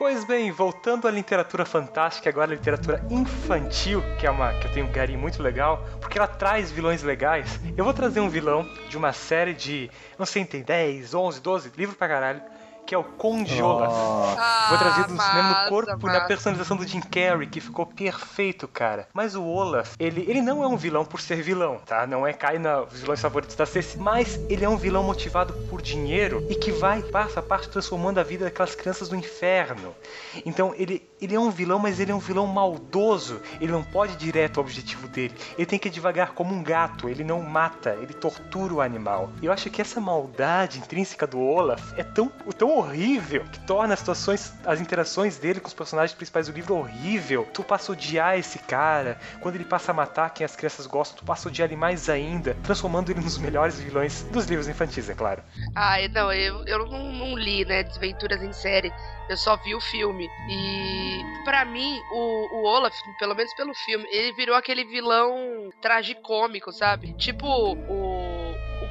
[0.00, 4.72] Pois bem, voltando à literatura fantástica, agora a literatura infantil, que é uma que eu
[4.72, 7.60] tenho um carinho muito legal, porque ela traz vilões legais.
[7.76, 11.72] Eu vou trazer um vilão de uma série de, não sei, tem 10, 11, 12,
[11.76, 12.40] livro pra caralho,
[12.90, 14.36] que é o Conde Olaf.
[14.36, 16.26] Ah, Foi trazido no cinema massa, no corpo e na massa.
[16.26, 19.06] personalização do Jim Carrey, que ficou perfeito, cara.
[19.14, 22.04] Mas o Olaf, ele, ele não é um vilão por ser vilão, tá?
[22.04, 25.80] Não é cair nos vilões favoritos da CC, mas ele é um vilão motivado por
[25.80, 29.94] dinheiro e que vai, passo a passo, transformando a vida daquelas crianças no inferno.
[30.44, 33.40] Então, ele, ele é um vilão, mas ele é um vilão maldoso.
[33.60, 35.34] Ele não pode ir direto ao objetivo dele.
[35.56, 37.08] Ele tem que ir devagar como um gato.
[37.08, 39.30] Ele não mata, ele tortura o animal.
[39.42, 43.94] E eu acho que essa maldade intrínseca do Olaf é tão, tão horrível que torna
[43.94, 47.46] as situações, as interações dele com os personagens principais do livro horrível.
[47.52, 49.18] Tu passa a odiar esse cara.
[49.40, 52.08] Quando ele passa a matar quem as crianças gostam, tu passa a odiar ele mais
[52.08, 55.42] ainda, transformando ele nos melhores vilões dos livros infantis, é claro.
[55.74, 58.92] Ah, não, eu, eu não, não li, né, Desventuras em Série.
[59.28, 60.28] Eu só vi o filme.
[60.48, 61.09] E
[61.44, 67.12] pra mim, o, o Olaf, pelo menos pelo filme, ele virou aquele vilão tragicômico, sabe?
[67.14, 68.19] Tipo o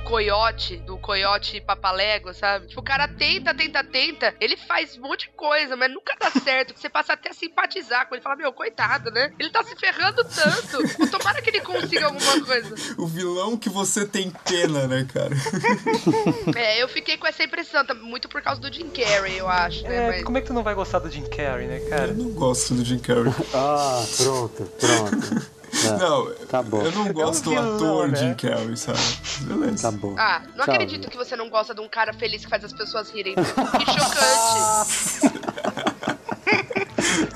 [0.10, 2.68] coiote, do coiote papalégua, sabe?
[2.68, 6.32] Tipo, o cara tenta, tenta, tenta, ele faz um monte de coisa, mas nunca dá
[6.32, 8.24] certo, que você passa até a simpatizar com ele.
[8.24, 9.32] Fala, meu, coitado, né?
[9.38, 11.10] Ele tá se ferrando tanto.
[11.12, 12.76] Tomara que ele consiga alguma coisa.
[12.98, 15.30] O vilão que você tem pena, né, cara?
[16.56, 19.84] É, eu fiquei com essa impressão, tá- muito por causa do Jim Carrey, eu acho,
[19.84, 19.96] né?
[19.96, 22.08] É, Mas- como é que tu não vai gostar do Jim Carrey, né, cara?
[22.08, 23.32] Eu não gosto do Jim Carrey.
[23.54, 25.59] Ah, pronto, pronto.
[25.72, 26.82] É, Não, Tá bom.
[26.82, 28.16] eu não gosto do vilão, ator né?
[28.18, 29.00] Jim Carrey, sabe?
[29.42, 29.92] Beleza.
[29.92, 30.16] Tá bom.
[30.18, 32.74] Ah, não Tchau, acredito que você não gosta de um cara feliz que faz as
[32.74, 33.36] pessoas rirem.
[33.36, 35.40] Que chocante.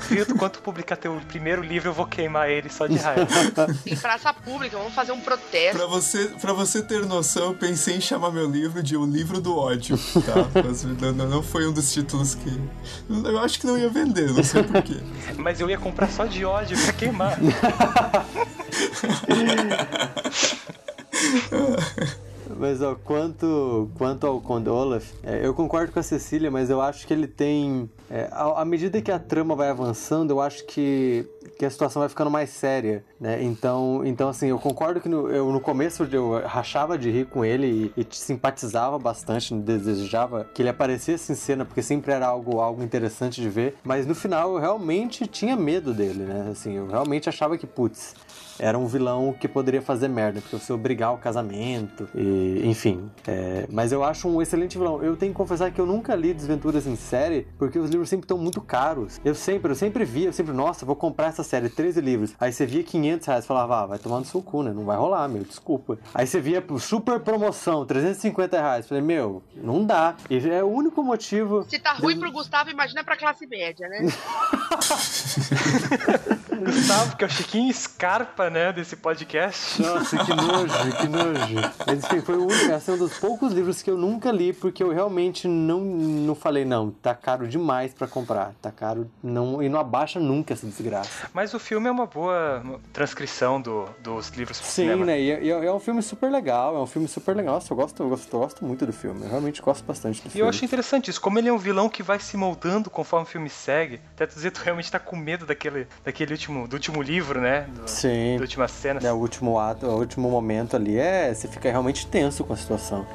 [0.08, 0.26] Viu?
[0.38, 3.26] Quando tu publicar teu primeiro livro, eu vou queimar ele só de raiva.
[3.86, 5.76] em praça pública, vamos fazer um protesto.
[5.78, 9.40] Pra você, pra você ter noção, eu pensei em chamar meu livro de O Livro
[9.40, 10.48] do Ódio, tá?
[10.64, 12.60] Mas não, não- não foi um dos títulos que.
[13.08, 14.96] Eu acho que não ia vender, não sei porquê.
[15.36, 17.38] Mas eu ia comprar só de ódio pra queimar.
[22.58, 26.80] Mas ó, quanto, quanto ao Conde Olaf, é, eu concordo com a Cecília, mas eu
[26.80, 27.88] acho que ele tem.
[28.10, 31.26] é, à, medida que a trama vai avançando, eu acho que,
[31.58, 33.42] que a situação vai ficando mais séria, né?
[33.42, 37.44] Então, então assim, eu concordo que no, eu, no começo eu rachava de rir com
[37.44, 42.60] ele e, e simpatizava bastante, desejava que ele aparecesse em cena, porque sempre era algo,
[42.60, 43.76] algo interessante de ver.
[43.84, 46.48] Mas no final eu realmente tinha medo dele, né?
[46.50, 48.14] Assim, eu realmente achava que, putz,
[48.58, 52.20] era um vilão que poderia fazer merda, porque você obrigar o casamento, e,
[52.64, 53.10] enfim.
[53.26, 55.02] é, mas eu acho um excelente vilão.
[55.02, 58.24] Eu tenho que confessar que eu nunca li Desventuras em série, porque os livros sempre
[58.24, 59.20] estão muito caros.
[59.24, 62.34] Eu sempre, eu sempre via, eu sempre, nossa, vou comprar essa série, 13 livros.
[62.40, 64.72] Aí você via 500 reais, falava, ah, vai tomar no seu cu, né?
[64.72, 65.98] Não vai rolar, meu, desculpa.
[66.12, 68.88] Aí você via por super promoção, 350 reais.
[68.88, 70.16] Falei, meu, não dá.
[70.28, 71.64] E é o único motivo.
[71.68, 74.00] Se tá ruim pro Gustavo, imagina pra classe média, né?
[76.64, 79.80] Gustavo, que é o Chiquinho Scarpa, né, desse podcast.
[79.82, 81.72] Nossa, que nojo, que nojo.
[81.86, 84.52] Mas enfim, foi o único, esse é um dos poucos livros que eu nunca li,
[84.52, 88.52] porque eu realmente não, não falei, não, tá caro demais pra comprar.
[88.60, 91.28] Tá caro, não, e não abaixa nunca essa desgraça.
[91.32, 95.04] Mas o filme é uma boa transcrição do- dos livros pro Sim, cinema.
[95.04, 95.20] né?
[95.20, 97.54] E é, e é um filme super legal, é um filme super legal.
[97.54, 99.22] Nossa, eu gosto, eu gosto, eu gosto muito do filme.
[99.24, 100.40] Eu realmente gosto bastante do E filme.
[100.40, 103.28] eu acho interessante isso, como ele é um vilão que vai se moldando conforme o
[103.28, 104.00] filme segue.
[104.14, 107.66] Até tu dizer, tu realmente tá com medo daquele, daquele último, do último livro, né?
[107.74, 108.36] Do, Sim.
[108.36, 109.00] da última cena.
[109.02, 111.32] É, o último ato, o último momento ali é.
[111.34, 113.06] Você fica realmente tenso com a situação.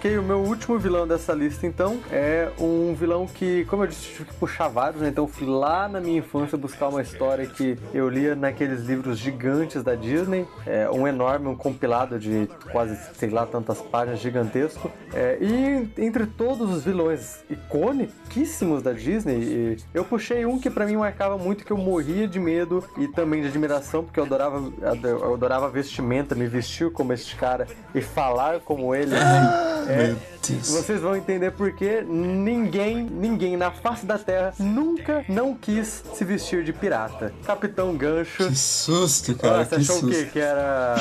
[0.00, 4.08] Ok, o meu último vilão dessa lista então é um vilão que, como eu disse,
[4.08, 5.10] tive que puxar vários, né?
[5.10, 9.18] Então eu fui lá na minha infância buscar uma história que eu lia naqueles livros
[9.18, 14.90] gigantes da Disney, é, um enorme, um compilado de quase, sei lá, tantas páginas, gigantesco.
[15.12, 20.96] É, e entre todos os vilões iconiquíssimos da Disney, eu puxei um que pra mim
[20.96, 24.62] marcava muito, que eu morria de medo e também de admiração, porque eu adorava,
[25.02, 29.14] eu adorava vestimenta, me vestir como este cara e falar como ele.
[29.90, 30.16] É,
[30.64, 36.64] vocês vão entender porque ninguém, ninguém na face da Terra nunca não quis se vestir
[36.64, 37.32] de pirata.
[37.44, 38.48] Capitão Gancho.
[38.48, 40.14] Que susto, cara, Ah, você que achou o quê?
[40.14, 40.30] susto.
[40.32, 40.94] Que era.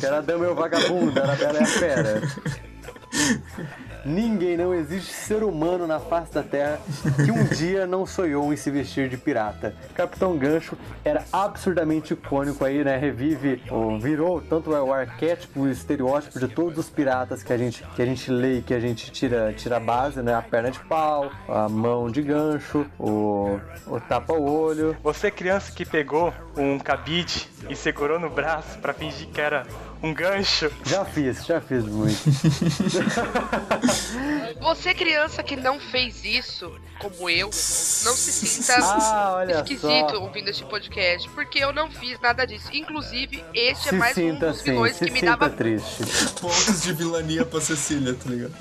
[0.00, 2.22] Que era a Dama e o Vagabundo, era a Bela e a Fera.
[4.04, 6.80] Ninguém, não existe ser humano na face da Terra
[7.24, 9.74] que um dia não sonhou em se vestir de pirata.
[9.94, 12.96] Capitão Gancho era absurdamente icônico aí, né?
[12.96, 17.58] Revive, ou virou tanto é o arquétipo, o estereótipo de todos os piratas que a
[17.58, 20.34] gente, que a gente lê e que a gente tira, tira a base, né?
[20.34, 24.96] A perna de pau, a mão de gancho, o, o tapa-olho.
[25.02, 29.66] Você, criança que pegou um cabide e segurou no braço pra fingir que era
[30.02, 32.18] um gancho, Já fiz, já fiz muito.
[34.60, 40.20] Você, criança que não fez isso, como eu, não se sinta Ah, esquisito só.
[40.20, 42.68] ouvindo este podcast, porque eu não fiz nada disso.
[42.72, 46.04] Inclusive, este é Se mais um dos assim, vilões se que me dava triste.
[46.40, 48.54] Pontos de vilania pra Cecília, tá ligado?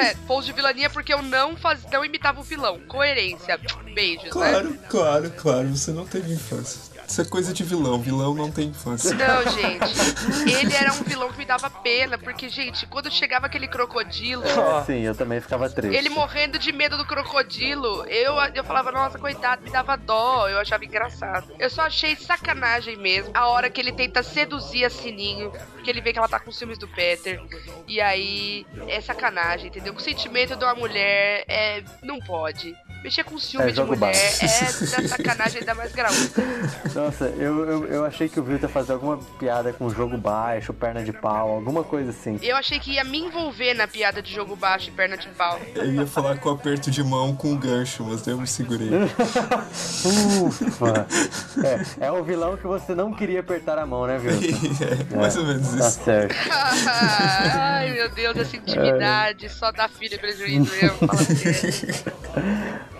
[0.00, 1.80] é, pouso de vilania porque eu não, faz...
[1.90, 2.78] não imitava o vilão.
[2.86, 3.58] Coerência.
[3.94, 4.30] Beijos, né?
[4.30, 6.80] Claro, claro, claro, você não teve infância.
[7.08, 9.14] Isso é coisa de vilão, vilão não tem infância.
[9.14, 10.52] Não, gente.
[10.58, 14.84] Ele era um vilão que me dava pena, porque, gente, quando chegava aquele crocodilo, É,
[14.84, 15.96] sim, eu também ficava triste.
[15.96, 20.58] ele morrendo de medo do crocodilo, eu, eu falava, nossa, coitado, me dava dó, eu
[20.58, 21.50] achava engraçado.
[21.58, 26.02] Eu só achei sacanagem mesmo a hora que ele tenta seduzir a Sininho, porque ele
[26.02, 27.40] vê que ela tá com ciúmes do Peter.
[27.86, 29.94] E aí, é sacanagem, entendeu?
[29.94, 31.82] O sentimento de uma mulher é.
[32.02, 32.76] não pode.
[33.02, 34.44] Mexer com ciúme É, de jogo mulher baixo.
[34.44, 36.18] é da sacanagem ainda mais graúda.
[36.94, 40.74] Nossa, eu, eu, eu achei que o Vitor ia fazer alguma piada com jogo baixo,
[40.74, 42.38] perna de pau, alguma coisa assim.
[42.42, 45.60] Eu achei que ia me envolver na piada de jogo baixo e perna de pau.
[45.74, 48.90] Eu ia falar com aperto de mão com gancho, mas daí eu me segurei.
[50.44, 51.06] Ufa!
[52.00, 54.38] É, é o vilão que você não queria apertar a mão, né, Vitor?
[55.12, 56.04] É, mais ou menos Tá isso.
[56.04, 56.34] certo.
[56.50, 60.70] Ai, meu Deus, essa intimidade só dá filho e prejuízo.
[60.98, 62.04] Fala sério.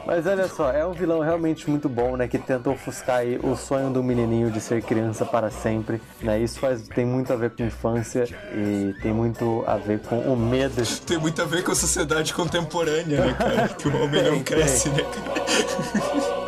[0.08, 2.26] Mas olha só, é um vilão realmente muito bom, né?
[2.26, 6.40] Que tenta ofuscar aí o sonho do menininho de ser criança para sempre, né?
[6.40, 10.34] Isso faz, tem muito a ver com infância e tem muito a ver com o
[10.34, 10.82] medo.
[11.06, 13.68] Tem muito a ver com a sociedade contemporânea, né, cara?
[13.68, 16.47] Que o homem não cresce, né, cara?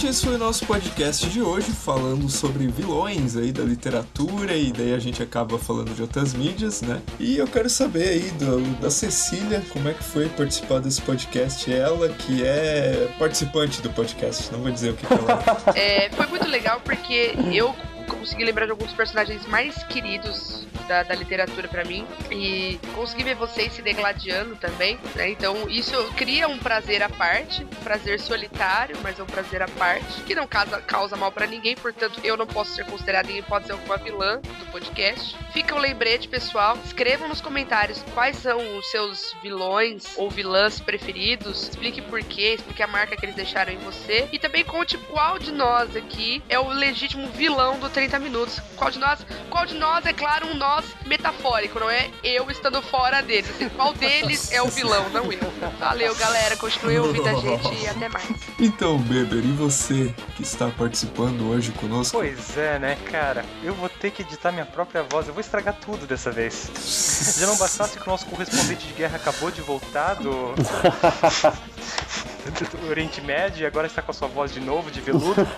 [0.00, 4.72] Gente, esse foi o nosso podcast de hoje, falando sobre vilões aí da literatura, e
[4.72, 7.02] daí a gente acaba falando de outras mídias, né?
[7.18, 11.70] E eu quero saber aí do, da Cecília, como é que foi participar desse podcast?
[11.70, 15.44] Ela que é participante do podcast, não vou dizer o que, ela
[15.76, 16.06] é.
[16.06, 17.76] É, foi muito legal porque eu
[18.08, 23.36] consegui lembrar de alguns personagens mais queridos da, da literatura pra mim e consegui ver
[23.36, 25.30] vocês se degladiando também, né?
[25.30, 29.68] Então isso cria um prazer à parte, um prazer solitário, mas é um prazer à
[29.68, 33.38] parte, que não causa, causa mal pra ninguém, portanto eu não posso ser considerada em
[33.38, 35.36] hipótese alguma vilã do podcast.
[35.52, 41.68] Fica um lembrete, pessoal, escrevam nos comentários quais são os seus vilões ou vilãs preferidos,
[41.68, 45.38] explique por quê, explique a marca que eles deixaram em você e também conte qual
[45.38, 48.58] de nós aqui é o legítimo vilão do 30 minutos.
[48.74, 52.80] Qual de nós, qual de nós é claro um nós metafórico, não é eu estando
[52.82, 53.50] fora deles.
[53.76, 55.40] Qual deles é o vilão, não eu.
[55.78, 58.28] Valeu, galera, continue ouvindo a gente e até mais.
[58.58, 62.18] Então, Beber, e você que está participando hoje conosco?
[62.18, 63.44] Pois é, né, cara?
[63.62, 65.26] Eu vou ter que editar minha própria voz.
[65.26, 67.36] Eu vou estragar tudo dessa vez.
[67.38, 70.54] Já não bastasse que o nosso correspondente de guerra acabou de voltar do.
[72.80, 75.46] do Oriente Médio e agora está com a sua voz de novo, de veludo.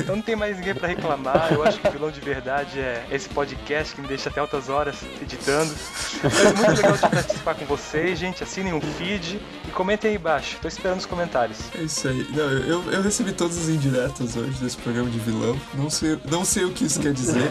[0.00, 1.52] Então não tem mais ninguém pra reclamar.
[1.52, 4.68] Eu acho que o vilão de verdade é esse podcast que me deixa até altas
[4.68, 5.74] horas editando.
[6.22, 8.42] Mas é muito legal de participar com vocês, gente.
[8.42, 10.58] Assinem um feed e comentem aí embaixo.
[10.60, 11.58] Tô esperando os comentários.
[11.74, 12.26] É isso aí.
[12.30, 15.58] Não, eu, eu recebi todas as indiretas hoje desse programa de vilão.
[15.74, 17.50] Não sei, não sei o que isso quer dizer.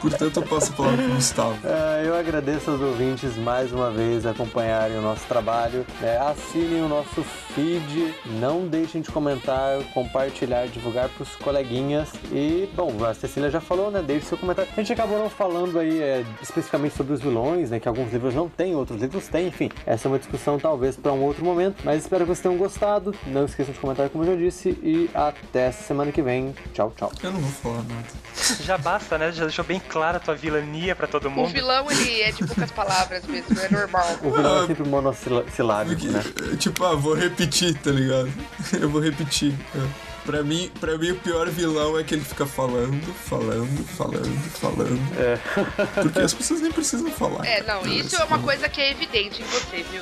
[0.00, 1.58] Portanto, eu passo a palavra pro Gustavo.
[1.64, 5.86] É, eu agradeço aos ouvintes mais uma vez acompanharem o nosso trabalho.
[6.02, 12.10] É, assinem o nosso feed, não deixem de comentar, compartilhar, divulgar para os coleguinhas.
[12.32, 14.02] E, bom, a Cecília já falou, né?
[14.02, 14.70] Deixe seu comentário.
[14.76, 17.78] A gente acabou não falando aí é, especificamente sobre os vilões, né?
[17.80, 19.48] Que alguns livros não têm, outros livros têm.
[19.48, 21.76] Enfim, essa é uma discussão talvez para um outro momento.
[21.84, 23.14] Mas espero que vocês tenham gostado.
[23.26, 24.70] Não esqueçam de comentar, como eu já disse.
[24.82, 26.54] E até semana que vem.
[26.72, 27.12] Tchau, tchau.
[27.22, 28.06] Eu não vou falar nada.
[28.62, 29.30] Já basta, né?
[29.32, 31.48] Já deixou bem clara a tua vilania pra todo O mundo.
[31.48, 34.06] vilão, ele é de poucas palavras mesmo, é normal.
[34.22, 36.22] O vilão é sempre monossilábico, né?
[36.34, 38.32] Porque, Tipo, ah, vou repetir, tá ligado?
[38.80, 39.52] Eu vou repetir.
[39.74, 40.12] É.
[40.24, 45.00] Pra mim, pra mim, o pior vilão é que ele fica falando, falando, falando, falando.
[45.18, 45.36] É.
[46.00, 47.44] Porque as pessoas nem precisam falar.
[47.44, 50.00] É, não, isso é uma coisa que é evidente em você, viu?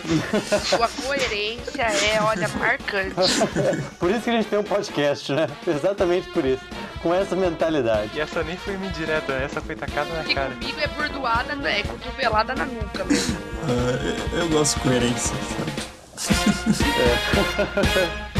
[0.61, 3.15] Sua coerência é, olha, marcante.
[3.99, 5.47] Por isso que a gente tem um podcast, né?
[5.67, 6.63] Exatamente por isso.
[7.03, 8.11] Com essa mentalidade.
[8.15, 10.51] E essa nem foi indireta, essa foi tacada na Que cara.
[10.51, 11.81] comigo é burdoada, né?
[11.81, 13.39] É cotovelada na nuca mesmo.
[13.65, 15.90] Ah, eu gosto de coerência, sabe?
[16.71, 18.31] É.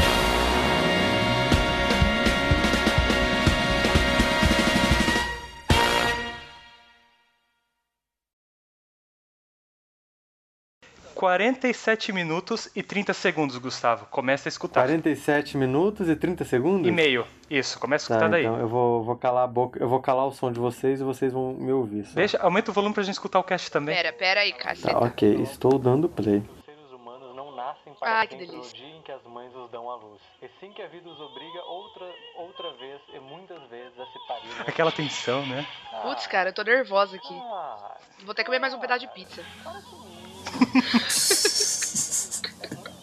[11.13, 14.05] 47 minutos e 30 segundos, Gustavo.
[14.09, 14.81] Começa a escutar.
[14.81, 16.87] 47 minutos e 30 segundos?
[16.87, 17.25] E meio.
[17.49, 18.45] Isso, começa a Tá, escutar daí.
[18.45, 21.03] então eu vou, vou calar a boca, eu vou calar o som de vocês e
[21.03, 22.05] vocês vão me ouvir.
[22.05, 22.15] Só.
[22.15, 23.93] Deixa, aumenta o volume pra gente escutar o cast também.
[23.95, 24.97] Pera, pera aí, Tá, caceta.
[24.97, 26.37] ok, estou dando play.
[26.37, 29.69] Os seres humanos não nascem para que sempre no dia em que as mães os
[29.71, 30.21] dão à luz.
[30.41, 34.27] E sim que a vida os obriga outra, outra vez e muitas vezes a se
[34.27, 34.61] parir.
[34.67, 35.65] Aquela tensão, né?
[36.01, 37.33] Putz, cara, eu tô nervosa aqui.
[37.33, 39.41] Ah, Vou ter que comer mais um pedaço de pizza.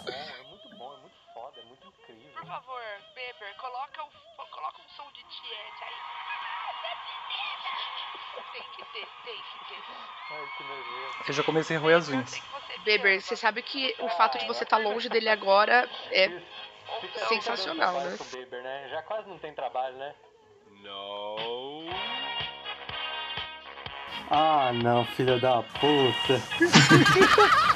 [0.04, 2.32] para é muito bom, é muito bom, é muito foda, é muito incrível.
[2.32, 2.82] Por favor,
[3.14, 4.10] Beber, coloca, o,
[4.50, 6.57] coloca um som de tiete aí.
[8.52, 9.82] Tem que ter, tem que ter.
[10.30, 11.10] Ai, que nojeiro.
[11.26, 12.42] Eu já comecei a roer as unhas.
[12.84, 16.40] Beber, você sabe que o fato de você estar longe dele agora é
[17.28, 18.16] sensacional, né?
[18.32, 18.88] Beber, né?
[18.90, 20.14] Já quase não tem trabalho, né?
[24.30, 26.40] Ah, não, filha da puta.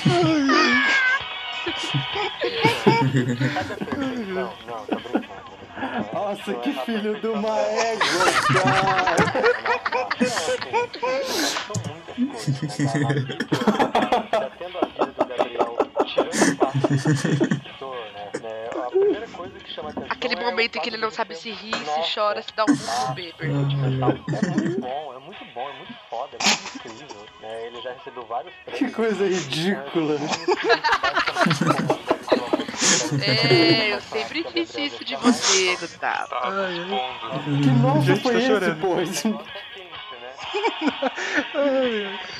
[4.26, 5.19] Não, não, tá brincando.
[5.90, 6.10] Né?
[6.12, 8.32] Nossa, que filho de uma égua,
[8.62, 9.16] cara.
[10.26, 13.20] São muitas coisas, né, cara?
[14.30, 15.76] Já tendo a vida do Gabriel
[16.06, 16.64] tirando o
[17.92, 18.40] né?
[18.42, 22.42] né, que atenção Aquele é momento em que ele não sabe se ri, se chora,
[22.42, 23.46] se dá um burro no Beber.
[23.46, 27.26] É muito bom, é muito bom, é muito foda, é muito incrível.
[27.40, 27.66] Né?
[27.66, 28.94] Ele já recebeu vários Que prêmios.
[28.94, 30.16] coisa ridícula.
[33.22, 36.34] É, eu sempre fiz isso de você, Gustavo.
[37.62, 39.00] Que nojo Gente, foi tô esse, pô?
[39.00, 39.34] Esse-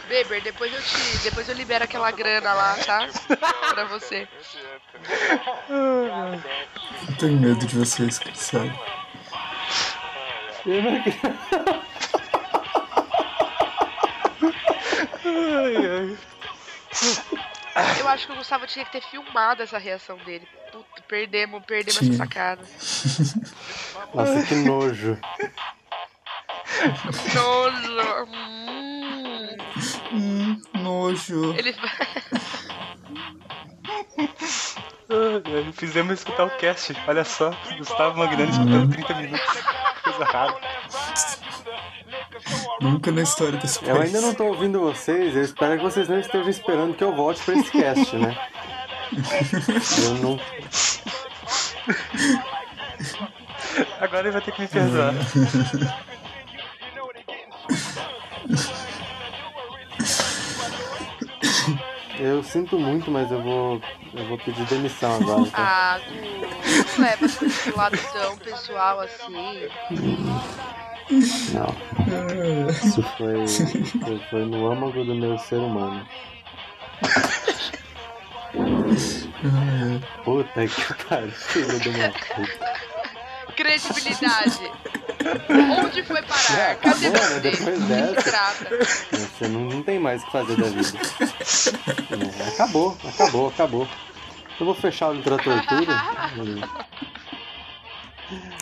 [0.08, 1.18] Beber, depois eu te.
[1.22, 3.06] Depois eu libero aquela grana lá, tá?
[3.74, 4.26] Pra você.
[7.08, 8.76] Eu tenho medo de vocês, sério.
[10.66, 11.40] Eu não acredito.
[17.98, 20.46] Eu acho que o Gustavo tinha que ter filmado essa reação dele.
[20.72, 22.10] Puta, perdemos, perdemos Tinha.
[22.10, 22.62] essa sacada.
[24.14, 25.18] Nossa, que nojo.
[27.34, 28.24] Nojo.
[28.26, 29.56] Hum.
[30.12, 31.54] Hum, nojo.
[31.56, 31.74] Ele.
[35.74, 36.94] Fizemos escutar o cast.
[37.06, 39.46] Olha só, Gustavo Magnani escutando 30 minutos.
[40.04, 40.54] Coisa rara.
[42.80, 43.90] Nunca na história desse país.
[43.90, 47.14] Eu ainda não tô ouvindo vocês, eu espero que vocês não estejam esperando que eu
[47.14, 48.36] volte pra esse cast, né?
[50.02, 50.40] Eu não.
[54.00, 55.14] Agora ele vai ter que me perdoar.
[62.18, 63.80] Eu sinto muito, mas eu vou.
[64.12, 65.56] Eu vou pedir demissão agora, tá?
[65.56, 66.00] Ah,
[66.98, 69.68] não leva esse lado tão pessoal assim.
[71.52, 72.70] Não.
[72.70, 73.46] Isso foi.
[73.46, 76.06] Foi, foi no âmago do meu ser humano.
[80.24, 82.74] Puta que pariu, filho de uma puta.
[83.56, 84.70] Credibilidade.
[85.84, 86.58] Onde foi parar?
[86.58, 87.28] É, Cadê acabou, né?
[87.28, 87.40] você?
[87.40, 88.68] Depois Que dessa.
[89.12, 90.98] Você não, não tem mais o que fazer da vida.
[92.40, 93.88] É, acabou, acabou, acabou.
[94.58, 95.62] Eu vou fechar o literatura.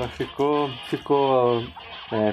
[0.00, 0.70] Ah, ficou.
[0.88, 1.64] Ficou.
[2.10, 2.32] É,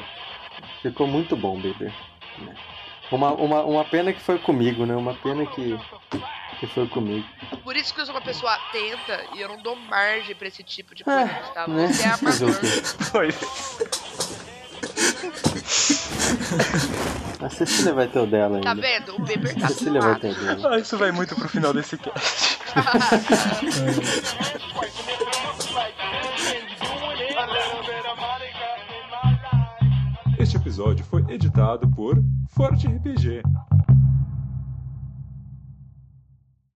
[0.82, 1.88] ficou muito bom, bebê.
[1.88, 3.14] É.
[3.16, 4.96] Uma, uma, uma pena que foi comigo, né?
[4.96, 5.78] Uma pena que,
[6.60, 7.26] que foi comigo.
[7.64, 10.64] Por isso que eu sou uma pessoa atenta e eu não dou margem pra esse
[10.64, 11.74] tipo de coisa, É, Gustavo.
[11.74, 11.88] né?
[11.88, 12.50] Você é amador.
[17.42, 18.82] A Cecília vai ter o dela Tá ainda.
[18.82, 19.16] vendo?
[19.16, 20.76] O Beber A tá Cecília vai ter o dela.
[20.76, 22.60] Ah, isso vai muito pro final desse cast.
[30.80, 33.44] episódio foi editado por Forte RPG.